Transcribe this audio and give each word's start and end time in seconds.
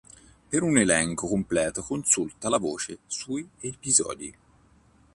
Per 0.53 0.63
un 0.67 0.79
elenco 0.79 1.27
completo 1.27 1.83
consulta 1.83 2.49
la 2.49 2.57
voce 2.57 3.01
sui 3.05 3.47
episodi. 3.59 4.35